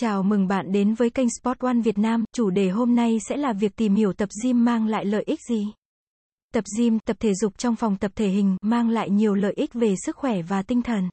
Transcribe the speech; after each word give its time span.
Chào 0.00 0.22
mừng 0.22 0.48
bạn 0.48 0.72
đến 0.72 0.94
với 0.94 1.10
kênh 1.10 1.28
Sport 1.30 1.58
One 1.58 1.80
Việt 1.84 1.98
Nam. 1.98 2.24
Chủ 2.34 2.50
đề 2.50 2.68
hôm 2.68 2.94
nay 2.94 3.18
sẽ 3.28 3.36
là 3.36 3.52
việc 3.52 3.76
tìm 3.76 3.94
hiểu 3.94 4.12
tập 4.12 4.28
gym 4.42 4.64
mang 4.64 4.86
lại 4.86 5.04
lợi 5.04 5.22
ích 5.26 5.40
gì. 5.48 5.66
Tập 6.54 6.64
gym, 6.78 6.98
tập 6.98 7.16
thể 7.20 7.34
dục 7.34 7.58
trong 7.58 7.76
phòng 7.76 7.96
tập 7.96 8.12
thể 8.14 8.28
hình, 8.28 8.56
mang 8.62 8.88
lại 8.88 9.10
nhiều 9.10 9.34
lợi 9.34 9.52
ích 9.56 9.74
về 9.74 9.94
sức 10.06 10.16
khỏe 10.16 10.42
và 10.42 10.62
tinh 10.62 10.82
thần. 10.82 11.08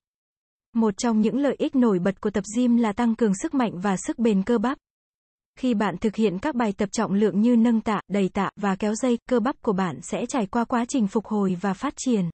Một 0.76 0.98
trong 0.98 1.22
những 1.22 1.38
lợi 1.38 1.56
ích 1.58 1.76
nổi 1.76 2.00
bật 2.00 2.22
của 2.22 2.30
tập 2.30 2.44
gym 2.58 2.78
là 2.78 2.94
tăng 2.94 3.16
cường 3.16 3.36
sức 3.36 3.54
mạnh 3.54 3.80
và 3.80 3.98
sức 3.98 4.20
bền 4.20 4.44
cơ 4.44 4.58
bắp. 4.58 4.78
Khi 5.60 5.74
bạn 5.74 5.98
thực 5.98 6.16
hiện 6.16 6.40
các 6.40 6.56
bài 6.56 6.74
tập 6.78 6.90
trọng 6.92 7.14
lượng 7.14 7.42
như 7.42 7.56
nâng 7.56 7.82
tạ, 7.82 8.02
đẩy 8.08 8.30
tạ 8.30 8.50
và 8.56 8.76
kéo 8.76 8.96
dây, 8.96 9.18
cơ 9.30 9.40
bắp 9.40 9.62
của 9.62 9.74
bạn 9.74 10.00
sẽ 10.02 10.26
trải 10.26 10.46
qua 10.46 10.66
quá 10.66 10.86
trình 10.88 11.08
phục 11.08 11.26
hồi 11.26 11.58
và 11.62 11.74
phát 11.74 11.94
triển. 11.98 12.30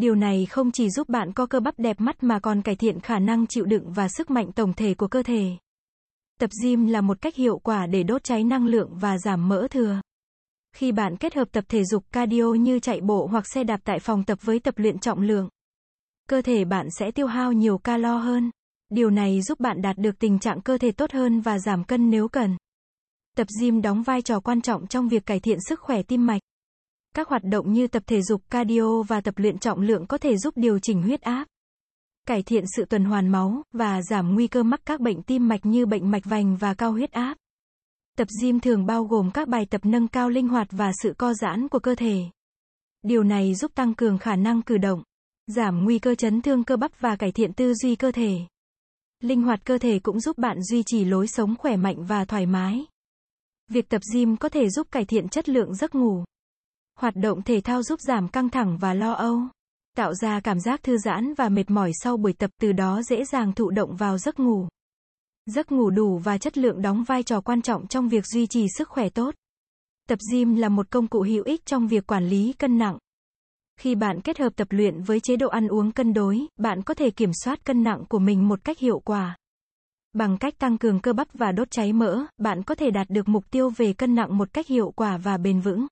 Điều 0.00 0.14
này 0.14 0.46
không 0.46 0.72
chỉ 0.72 0.90
giúp 0.90 1.08
bạn 1.08 1.32
có 1.32 1.46
cơ 1.46 1.60
bắp 1.60 1.78
đẹp 1.78 2.00
mắt 2.00 2.22
mà 2.22 2.38
còn 2.38 2.62
cải 2.62 2.76
thiện 2.76 3.00
khả 3.00 3.18
năng 3.18 3.46
chịu 3.46 3.64
đựng 3.64 3.92
và 3.92 4.08
sức 4.08 4.30
mạnh 4.30 4.52
tổng 4.52 4.72
thể 4.72 4.94
của 4.94 5.08
cơ 5.08 5.22
thể. 5.22 5.50
Tập 6.38 6.50
gym 6.62 6.86
là 6.86 7.00
một 7.00 7.20
cách 7.20 7.36
hiệu 7.36 7.58
quả 7.58 7.86
để 7.86 8.02
đốt 8.02 8.24
cháy 8.24 8.44
năng 8.44 8.66
lượng 8.66 8.90
và 8.92 9.18
giảm 9.18 9.48
mỡ 9.48 9.66
thừa. 9.70 10.00
Khi 10.76 10.92
bạn 10.92 11.16
kết 11.16 11.34
hợp 11.34 11.48
tập 11.52 11.64
thể 11.68 11.84
dục 11.84 12.04
cardio 12.12 12.52
như 12.52 12.78
chạy 12.78 13.00
bộ 13.00 13.26
hoặc 13.26 13.44
xe 13.54 13.64
đạp 13.64 13.80
tại 13.84 13.98
phòng 13.98 14.24
tập 14.24 14.38
với 14.42 14.58
tập 14.58 14.74
luyện 14.76 14.98
trọng 14.98 15.20
lượng, 15.20 15.48
cơ 16.28 16.42
thể 16.42 16.64
bạn 16.64 16.88
sẽ 16.98 17.10
tiêu 17.10 17.26
hao 17.26 17.52
nhiều 17.52 17.78
calo 17.78 18.18
hơn. 18.18 18.50
Điều 18.88 19.10
này 19.10 19.42
giúp 19.42 19.60
bạn 19.60 19.82
đạt 19.82 19.98
được 19.98 20.18
tình 20.18 20.38
trạng 20.38 20.60
cơ 20.60 20.78
thể 20.78 20.92
tốt 20.92 21.12
hơn 21.12 21.40
và 21.40 21.58
giảm 21.58 21.84
cân 21.84 22.10
nếu 22.10 22.28
cần. 22.28 22.56
Tập 23.36 23.46
gym 23.60 23.82
đóng 23.82 24.02
vai 24.02 24.22
trò 24.22 24.40
quan 24.40 24.60
trọng 24.60 24.86
trong 24.86 25.08
việc 25.08 25.26
cải 25.26 25.40
thiện 25.40 25.58
sức 25.68 25.80
khỏe 25.80 26.02
tim 26.02 26.26
mạch. 26.26 26.40
Các 27.14 27.28
hoạt 27.28 27.42
động 27.44 27.72
như 27.72 27.86
tập 27.86 28.02
thể 28.06 28.22
dục 28.22 28.42
cardio 28.50 29.02
và 29.02 29.20
tập 29.20 29.34
luyện 29.36 29.58
trọng 29.58 29.80
lượng 29.80 30.06
có 30.06 30.18
thể 30.18 30.36
giúp 30.36 30.54
điều 30.56 30.78
chỉnh 30.78 31.02
huyết 31.02 31.20
áp, 31.20 31.46
cải 32.26 32.42
thiện 32.42 32.64
sự 32.76 32.84
tuần 32.84 33.04
hoàn 33.04 33.28
máu 33.28 33.62
và 33.72 34.02
giảm 34.02 34.34
nguy 34.34 34.46
cơ 34.46 34.62
mắc 34.62 34.80
các 34.84 35.00
bệnh 35.00 35.22
tim 35.22 35.48
mạch 35.48 35.66
như 35.66 35.86
bệnh 35.86 36.10
mạch 36.10 36.24
vành 36.24 36.56
và 36.56 36.74
cao 36.74 36.92
huyết 36.92 37.12
áp. 37.12 37.36
Tập 38.16 38.28
gym 38.42 38.60
thường 38.60 38.86
bao 38.86 39.04
gồm 39.04 39.30
các 39.30 39.48
bài 39.48 39.66
tập 39.70 39.80
nâng 39.84 40.08
cao 40.08 40.28
linh 40.28 40.48
hoạt 40.48 40.68
và 40.70 40.92
sự 41.02 41.14
co 41.18 41.34
giãn 41.34 41.68
của 41.68 41.78
cơ 41.78 41.94
thể. 41.94 42.22
Điều 43.02 43.22
này 43.22 43.54
giúp 43.54 43.74
tăng 43.74 43.94
cường 43.94 44.18
khả 44.18 44.36
năng 44.36 44.62
cử 44.62 44.78
động, 44.78 45.02
giảm 45.46 45.84
nguy 45.84 45.98
cơ 45.98 46.14
chấn 46.14 46.42
thương 46.42 46.64
cơ 46.64 46.76
bắp 46.76 47.00
và 47.00 47.16
cải 47.16 47.32
thiện 47.32 47.52
tư 47.52 47.74
duy 47.74 47.96
cơ 47.96 48.12
thể. 48.12 48.32
Linh 49.20 49.42
hoạt 49.42 49.64
cơ 49.64 49.78
thể 49.78 49.98
cũng 49.98 50.20
giúp 50.20 50.38
bạn 50.38 50.62
duy 50.62 50.82
trì 50.86 51.04
lối 51.04 51.26
sống 51.26 51.56
khỏe 51.58 51.76
mạnh 51.76 52.04
và 52.04 52.24
thoải 52.24 52.46
mái. 52.46 52.84
Việc 53.68 53.88
tập 53.88 54.02
gym 54.14 54.36
có 54.36 54.48
thể 54.48 54.70
giúp 54.70 54.86
cải 54.90 55.04
thiện 55.04 55.28
chất 55.28 55.48
lượng 55.48 55.74
giấc 55.74 55.94
ngủ. 55.94 56.24
Hoạt 57.00 57.16
động 57.16 57.42
thể 57.42 57.60
thao 57.60 57.82
giúp 57.82 58.00
giảm 58.00 58.28
căng 58.28 58.48
thẳng 58.48 58.78
và 58.78 58.94
lo 58.94 59.12
âu, 59.12 59.40
tạo 59.96 60.14
ra 60.14 60.40
cảm 60.40 60.60
giác 60.60 60.82
thư 60.82 60.98
giãn 60.98 61.34
và 61.34 61.48
mệt 61.48 61.70
mỏi 61.70 61.90
sau 62.02 62.16
buổi 62.16 62.32
tập 62.32 62.50
từ 62.60 62.72
đó 62.72 63.02
dễ 63.02 63.24
dàng 63.24 63.52
thụ 63.52 63.70
động 63.70 63.96
vào 63.96 64.18
giấc 64.18 64.38
ngủ. 64.38 64.68
Giấc 65.46 65.72
ngủ 65.72 65.90
đủ 65.90 66.18
và 66.18 66.38
chất 66.38 66.58
lượng 66.58 66.82
đóng 66.82 67.04
vai 67.04 67.22
trò 67.22 67.40
quan 67.40 67.62
trọng 67.62 67.86
trong 67.86 68.08
việc 68.08 68.26
duy 68.26 68.46
trì 68.46 68.66
sức 68.78 68.88
khỏe 68.88 69.08
tốt. 69.08 69.34
Tập 70.08 70.18
gym 70.32 70.54
là 70.54 70.68
một 70.68 70.90
công 70.90 71.06
cụ 71.06 71.22
hữu 71.22 71.44
ích 71.44 71.66
trong 71.66 71.88
việc 71.88 72.06
quản 72.06 72.28
lý 72.28 72.52
cân 72.52 72.78
nặng. 72.78 72.98
Khi 73.76 73.94
bạn 73.94 74.20
kết 74.20 74.38
hợp 74.38 74.50
tập 74.56 74.68
luyện 74.70 75.02
với 75.02 75.20
chế 75.20 75.36
độ 75.36 75.48
ăn 75.48 75.68
uống 75.68 75.92
cân 75.92 76.12
đối, 76.12 76.46
bạn 76.56 76.82
có 76.82 76.94
thể 76.94 77.10
kiểm 77.10 77.30
soát 77.44 77.64
cân 77.64 77.82
nặng 77.82 78.04
của 78.08 78.18
mình 78.18 78.48
một 78.48 78.64
cách 78.64 78.78
hiệu 78.78 78.98
quả. 78.98 79.36
Bằng 80.12 80.38
cách 80.38 80.58
tăng 80.58 80.78
cường 80.78 81.00
cơ 81.00 81.12
bắp 81.12 81.28
và 81.34 81.52
đốt 81.52 81.70
cháy 81.70 81.92
mỡ, 81.92 82.24
bạn 82.38 82.62
có 82.62 82.74
thể 82.74 82.90
đạt 82.90 83.10
được 83.10 83.28
mục 83.28 83.50
tiêu 83.50 83.70
về 83.76 83.92
cân 83.92 84.14
nặng 84.14 84.38
một 84.38 84.52
cách 84.52 84.66
hiệu 84.66 84.90
quả 84.96 85.16
và 85.16 85.36
bền 85.36 85.60
vững. 85.60 85.86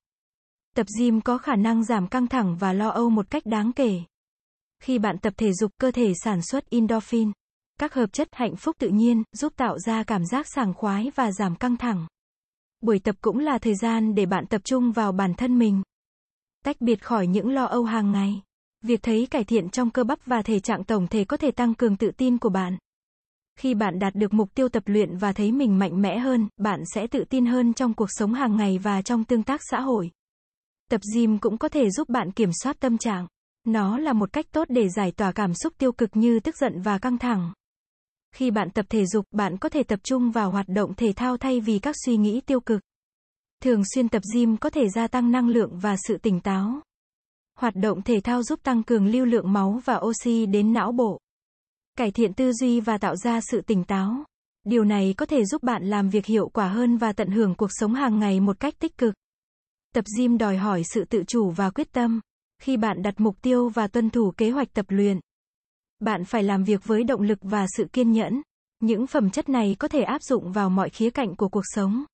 Tập 0.79 0.87
gym 0.99 1.21
có 1.21 1.39
khả 1.39 1.57
năng 1.57 1.85
giảm 1.85 2.07
căng 2.07 2.27
thẳng 2.27 2.57
và 2.57 2.73
lo 2.73 2.89
âu 2.89 3.11
một 3.11 3.31
cách 3.31 3.43
đáng 3.47 3.73
kể. 3.73 4.01
Khi 4.83 4.99
bạn 4.99 5.19
tập 5.19 5.35
thể 5.37 5.53
dục, 5.53 5.71
cơ 5.81 5.91
thể 5.91 6.13
sản 6.25 6.43
xuất 6.43 6.71
endorphin, 6.71 7.33
các 7.81 7.95
hợp 7.95 8.13
chất 8.13 8.29
hạnh 8.33 8.57
phúc 8.57 8.77
tự 8.79 8.89
nhiên, 8.89 9.23
giúp 9.33 9.53
tạo 9.57 9.79
ra 9.79 10.05
cảm 10.05 10.27
giác 10.27 10.47
sảng 10.55 10.75
khoái 10.75 11.11
và 11.15 11.33
giảm 11.33 11.57
căng 11.57 11.77
thẳng. 11.77 12.07
Buổi 12.81 12.99
tập 12.99 13.17
cũng 13.21 13.39
là 13.39 13.59
thời 13.59 13.75
gian 13.75 14.15
để 14.15 14.27
bạn 14.27 14.47
tập 14.47 14.61
trung 14.65 14.93
vào 14.93 15.13
bản 15.13 15.35
thân 15.35 15.59
mình. 15.59 15.83
Tách 16.65 16.81
biệt 16.81 17.05
khỏi 17.05 17.27
những 17.27 17.51
lo 17.51 17.65
âu 17.65 17.85
hàng 17.85 18.13
ngày. 18.13 18.43
Việc 18.83 19.03
thấy 19.03 19.27
cải 19.31 19.45
thiện 19.45 19.69
trong 19.69 19.91
cơ 19.91 20.05
bắp 20.05 20.27
và 20.27 20.43
thể 20.43 20.61
trạng 20.61 20.85
tổng 20.85 21.07
thể 21.07 21.25
có 21.25 21.37
thể 21.37 21.51
tăng 21.51 21.75
cường 21.75 21.97
tự 21.97 22.11
tin 22.17 22.39
của 22.39 22.51
bạn. 22.51 22.79
Khi 23.59 23.75
bạn 23.75 23.99
đạt 23.99 24.15
được 24.15 24.35
mục 24.35 24.55
tiêu 24.55 24.69
tập 24.69 24.83
luyện 24.87 25.17
và 25.17 25.33
thấy 25.33 25.53
mình 25.53 25.79
mạnh 25.79 26.03
mẽ 26.03 26.19
hơn, 26.19 26.49
bạn 26.57 26.81
sẽ 26.95 27.07
tự 27.07 27.25
tin 27.25 27.47
hơn 27.47 27.75
trong 27.75 27.95
cuộc 27.95 28.09
sống 28.11 28.35
hàng 28.35 28.57
ngày 28.57 28.79
và 28.79 29.03
trong 29.03 29.25
tương 29.25 29.43
tác 29.43 29.61
xã 29.71 29.81
hội. 29.81 30.11
Tập 30.91 31.01
gym 31.15 31.39
cũng 31.39 31.59
có 31.59 31.69
thể 31.69 31.91
giúp 31.91 32.09
bạn 32.09 32.33
kiểm 32.33 32.51
soát 32.63 32.77
tâm 32.81 32.99
trạng. 32.99 33.27
Nó 33.65 33.99
là 33.99 34.13
một 34.13 34.33
cách 34.33 34.47
tốt 34.53 34.65
để 34.69 34.89
giải 34.89 35.13
tỏa 35.13 35.33
cảm 35.33 35.55
xúc 35.55 35.73
tiêu 35.79 35.93
cực 35.93 36.11
như 36.13 36.41
tức 36.41 36.57
giận 36.57 36.81
và 36.81 36.99
căng 36.99 37.19
thẳng. 37.19 37.53
Khi 38.35 38.51
bạn 38.51 38.71
tập 38.71 38.87
thể 38.89 39.07
dục, 39.07 39.25
bạn 39.31 39.59
có 39.59 39.69
thể 39.69 39.83
tập 39.83 40.01
trung 40.03 40.31
vào 40.31 40.51
hoạt 40.51 40.69
động 40.69 40.95
thể 40.95 41.13
thao 41.17 41.37
thay 41.37 41.61
vì 41.61 41.79
các 41.79 41.97
suy 42.05 42.17
nghĩ 42.17 42.41
tiêu 42.41 42.61
cực. 42.61 42.81
Thường 43.63 43.83
xuyên 43.95 44.09
tập 44.09 44.23
gym 44.35 44.57
có 44.57 44.71
thể 44.71 44.89
gia 44.89 45.07
tăng 45.07 45.31
năng 45.31 45.49
lượng 45.49 45.79
và 45.79 45.97
sự 46.09 46.19
tỉnh 46.19 46.41
táo. 46.41 46.81
Hoạt 47.59 47.75
động 47.77 48.03
thể 48.03 48.21
thao 48.21 48.43
giúp 48.43 48.61
tăng 48.63 48.83
cường 48.83 49.07
lưu 49.07 49.25
lượng 49.25 49.53
máu 49.53 49.81
và 49.85 49.97
oxy 49.97 50.47
đến 50.47 50.73
não 50.73 50.93
bộ. 50.93 51.21
Cải 51.97 52.11
thiện 52.11 52.35
tư 52.35 52.53
duy 52.53 52.81
và 52.81 52.99
tạo 52.99 53.17
ra 53.17 53.41
sự 53.41 53.61
tỉnh 53.61 53.85
táo. 53.85 54.25
Điều 54.65 54.85
này 54.85 55.15
có 55.17 55.27
thể 55.27 55.45
giúp 55.45 55.63
bạn 55.63 55.85
làm 55.85 56.09
việc 56.09 56.27
hiệu 56.27 56.49
quả 56.49 56.69
hơn 56.69 56.97
và 56.97 57.13
tận 57.13 57.31
hưởng 57.31 57.55
cuộc 57.55 57.71
sống 57.71 57.95
hàng 57.95 58.19
ngày 58.19 58.41
một 58.41 58.61
cách 58.61 58.75
tích 58.79 58.99
cực. 58.99 59.15
Tập 59.95 60.05
gym 60.19 60.39
đòi 60.39 60.57
hỏi 60.57 60.83
sự 60.85 61.05
tự 61.05 61.25
chủ 61.27 61.51
và 61.51 61.71
quyết 61.71 61.93
tâm. 61.93 62.21
Khi 62.63 62.77
bạn 62.77 63.03
đặt 63.03 63.15
mục 63.21 63.37
tiêu 63.43 63.69
và 63.69 63.87
tuân 63.87 64.11
thủ 64.11 64.33
kế 64.37 64.51
hoạch 64.51 64.73
tập 64.73 64.87
luyện, 64.89 65.21
bạn 66.01 66.25
phải 66.25 66.43
làm 66.43 66.65
việc 66.65 66.85
với 66.85 67.05
động 67.05 67.23
lực 67.23 67.39
và 67.43 67.67
sự 67.77 67.85
kiên 67.93 68.13
nhẫn. 68.13 68.43
Những 68.81 69.07
phẩm 69.07 69.31
chất 69.31 69.49
này 69.49 69.77
có 69.79 69.89
thể 69.89 70.03
áp 70.03 70.23
dụng 70.23 70.53
vào 70.53 70.71
mọi 70.71 70.91
khía 70.91 71.11
cạnh 71.11 71.37
của 71.37 71.49
cuộc 71.49 71.65
sống, 71.65 72.05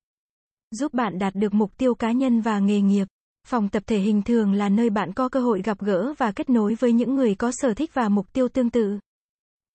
giúp 0.70 0.94
bạn 0.94 1.18
đạt 1.18 1.34
được 1.34 1.54
mục 1.54 1.76
tiêu 1.76 1.94
cá 1.94 2.12
nhân 2.12 2.40
và 2.40 2.58
nghề 2.58 2.80
nghiệp. 2.80 3.08
Phòng 3.46 3.68
tập 3.68 3.82
thể 3.86 3.98
hình 3.98 4.22
thường 4.22 4.52
là 4.52 4.68
nơi 4.68 4.90
bạn 4.90 5.12
có 5.12 5.28
cơ 5.28 5.40
hội 5.40 5.62
gặp 5.62 5.78
gỡ 5.78 6.14
và 6.18 6.32
kết 6.32 6.50
nối 6.50 6.74
với 6.74 6.92
những 6.92 7.14
người 7.14 7.34
có 7.34 7.50
sở 7.52 7.74
thích 7.74 7.90
và 7.94 8.08
mục 8.08 8.32
tiêu 8.32 8.48
tương 8.48 8.70
tự. 8.70 8.98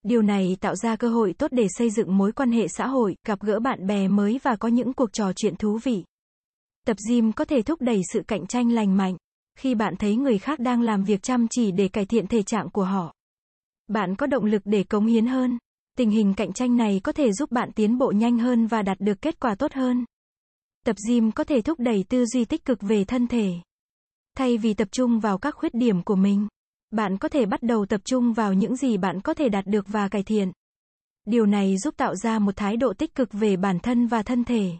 Điều 0.02 0.22
này 0.22 0.56
tạo 0.60 0.76
ra 0.76 0.96
cơ 0.96 1.08
hội 1.08 1.34
tốt 1.38 1.48
để 1.50 1.66
xây 1.68 1.90
dựng 1.90 2.18
mối 2.18 2.32
quan 2.32 2.52
hệ 2.52 2.68
xã 2.68 2.86
hội, 2.86 3.16
gặp 3.26 3.40
gỡ 3.40 3.60
bạn 3.60 3.86
bè 3.86 4.08
mới 4.08 4.40
và 4.42 4.56
có 4.56 4.68
những 4.68 4.92
cuộc 4.92 5.12
trò 5.12 5.32
chuyện 5.36 5.56
thú 5.56 5.78
vị. 5.82 6.04
Tập 6.86 6.96
gym 7.08 7.32
có 7.32 7.44
thể 7.44 7.62
thúc 7.62 7.80
đẩy 7.82 8.00
sự 8.12 8.22
cạnh 8.28 8.46
tranh 8.46 8.72
lành 8.72 8.96
mạnh. 8.96 9.16
Khi 9.58 9.74
bạn 9.74 9.96
thấy 9.96 10.16
người 10.16 10.38
khác 10.38 10.58
đang 10.58 10.82
làm 10.82 11.04
việc 11.04 11.22
chăm 11.22 11.46
chỉ 11.50 11.72
để 11.72 11.88
cải 11.88 12.06
thiện 12.06 12.26
thể 12.26 12.42
trạng 12.42 12.70
của 12.70 12.84
họ, 12.84 13.14
bạn 13.88 14.16
có 14.16 14.26
động 14.26 14.44
lực 14.44 14.62
để 14.64 14.84
cống 14.84 15.06
hiến 15.06 15.26
hơn. 15.26 15.58
Tình 15.98 16.10
hình 16.10 16.34
cạnh 16.34 16.52
tranh 16.52 16.76
này 16.76 17.00
có 17.04 17.12
thể 17.12 17.32
giúp 17.32 17.50
bạn 17.50 17.72
tiến 17.72 17.98
bộ 17.98 18.12
nhanh 18.16 18.38
hơn 18.38 18.66
và 18.66 18.82
đạt 18.82 19.00
được 19.00 19.22
kết 19.22 19.40
quả 19.40 19.54
tốt 19.54 19.72
hơn. 19.72 20.04
Tập 20.86 20.96
gym 21.08 21.32
có 21.32 21.44
thể 21.44 21.62
thúc 21.62 21.80
đẩy 21.80 22.04
tư 22.08 22.26
duy 22.26 22.44
tích 22.44 22.64
cực 22.64 22.78
về 22.80 23.04
thân 23.04 23.26
thể. 23.26 23.52
Thay 24.36 24.58
vì 24.58 24.74
tập 24.74 24.88
trung 24.92 25.20
vào 25.20 25.38
các 25.38 25.54
khuyết 25.54 25.74
điểm 25.74 26.02
của 26.02 26.14
mình, 26.14 26.48
bạn 26.90 27.18
có 27.18 27.28
thể 27.28 27.46
bắt 27.46 27.62
đầu 27.62 27.86
tập 27.86 28.00
trung 28.04 28.32
vào 28.32 28.54
những 28.54 28.76
gì 28.76 28.96
bạn 28.96 29.20
có 29.20 29.34
thể 29.34 29.48
đạt 29.48 29.66
được 29.66 29.86
và 29.88 30.08
cải 30.08 30.22
thiện. 30.22 30.52
Điều 31.24 31.46
này 31.46 31.76
giúp 31.78 31.94
tạo 31.96 32.14
ra 32.14 32.38
một 32.38 32.56
thái 32.56 32.76
độ 32.76 32.92
tích 32.92 33.14
cực 33.14 33.28
về 33.32 33.56
bản 33.56 33.78
thân 33.78 34.06
và 34.06 34.22
thân 34.22 34.44
thể. 34.44 34.70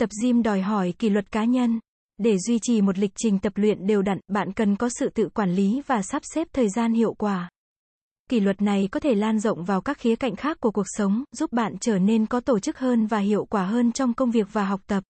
Tập 0.00 0.10
gym 0.22 0.42
đòi 0.42 0.60
hỏi 0.60 0.94
kỷ 0.98 1.08
luật 1.08 1.32
cá 1.32 1.44
nhân. 1.44 1.80
Để 2.18 2.38
duy 2.38 2.58
trì 2.62 2.80
một 2.80 2.98
lịch 2.98 3.10
trình 3.16 3.38
tập 3.38 3.52
luyện 3.56 3.86
đều 3.86 4.02
đặn, 4.02 4.20
bạn 4.28 4.52
cần 4.52 4.76
có 4.76 4.88
sự 4.88 5.08
tự 5.14 5.28
quản 5.34 5.54
lý 5.54 5.82
và 5.86 6.02
sắp 6.02 6.22
xếp 6.34 6.48
thời 6.52 6.68
gian 6.68 6.92
hiệu 6.92 7.14
quả. 7.14 7.50
Kỷ 8.30 8.40
luật 8.40 8.62
này 8.62 8.88
có 8.92 9.00
thể 9.00 9.14
lan 9.14 9.38
rộng 9.38 9.64
vào 9.64 9.80
các 9.80 9.98
khía 9.98 10.16
cạnh 10.16 10.36
khác 10.36 10.60
của 10.60 10.70
cuộc 10.70 10.86
sống, 10.86 11.24
giúp 11.32 11.52
bạn 11.52 11.78
trở 11.80 11.98
nên 11.98 12.26
có 12.26 12.40
tổ 12.40 12.58
chức 12.58 12.78
hơn 12.78 13.06
và 13.06 13.18
hiệu 13.18 13.44
quả 13.44 13.64
hơn 13.64 13.92
trong 13.92 14.14
công 14.14 14.30
việc 14.30 14.46
và 14.52 14.64
học 14.64 14.80
tập. 14.86 15.04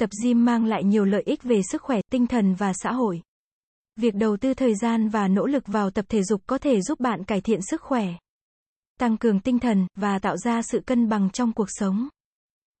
Tập 0.00 0.10
gym 0.22 0.44
mang 0.44 0.64
lại 0.64 0.84
nhiều 0.84 1.04
lợi 1.04 1.22
ích 1.26 1.42
về 1.42 1.60
sức 1.70 1.82
khỏe, 1.82 2.00
tinh 2.10 2.26
thần 2.26 2.54
và 2.54 2.72
xã 2.72 2.92
hội. 2.92 3.22
Việc 3.96 4.14
đầu 4.14 4.36
tư 4.36 4.54
thời 4.54 4.74
gian 4.74 5.08
và 5.08 5.28
nỗ 5.28 5.46
lực 5.46 5.66
vào 5.66 5.90
tập 5.90 6.04
thể 6.08 6.22
dục 6.22 6.42
có 6.46 6.58
thể 6.58 6.80
giúp 6.80 7.00
bạn 7.00 7.24
cải 7.24 7.40
thiện 7.40 7.60
sức 7.62 7.82
khỏe, 7.82 8.06
tăng 9.00 9.16
cường 9.16 9.40
tinh 9.40 9.58
thần 9.58 9.86
và 9.94 10.18
tạo 10.18 10.36
ra 10.36 10.62
sự 10.62 10.80
cân 10.86 11.08
bằng 11.08 11.30
trong 11.30 11.52
cuộc 11.52 11.68
sống. 11.68 12.08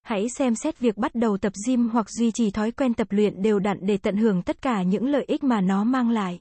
Hãy 0.06 0.28
xem 0.28 0.54
xét 0.54 0.78
việc 0.78 0.96
bắt 0.96 1.14
đầu 1.14 1.38
tập 1.38 1.52
gym 1.66 1.88
hoặc 1.88 2.10
duy 2.10 2.30
trì 2.30 2.50
thói 2.50 2.70
quen 2.70 2.94
tập 2.94 3.06
luyện 3.10 3.42
đều 3.42 3.58
đặn 3.58 3.78
để 3.82 3.96
tận 3.96 4.16
hưởng 4.16 4.42
tất 4.42 4.62
cả 4.62 4.82
những 4.82 5.06
lợi 5.06 5.24
ích 5.28 5.44
mà 5.44 5.60
nó 5.60 5.84
mang 5.84 6.10
lại. 6.10 6.40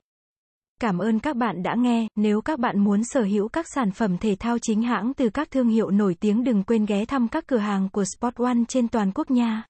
Cảm 0.81 0.97
ơn 0.97 1.19
các 1.19 1.35
bạn 1.35 1.63
đã 1.63 1.75
nghe, 1.75 2.07
nếu 2.15 2.41
các 2.41 2.59
bạn 2.59 2.79
muốn 2.79 3.03
sở 3.03 3.23
hữu 3.23 3.47
các 3.47 3.65
sản 3.75 3.91
phẩm 3.91 4.17
thể 4.17 4.35
thao 4.39 4.59
chính 4.59 4.81
hãng 4.81 5.13
từ 5.13 5.29
các 5.29 5.51
thương 5.51 5.69
hiệu 5.69 5.91
nổi 5.91 6.15
tiếng 6.19 6.43
đừng 6.43 6.63
quên 6.63 6.85
ghé 6.85 7.05
thăm 7.05 7.27
các 7.27 7.47
cửa 7.47 7.57
hàng 7.57 7.89
của 7.89 8.03
Sport 8.05 8.35
One 8.35 8.57
trên 8.67 8.87
toàn 8.87 9.11
quốc 9.15 9.31
nha. 9.31 9.63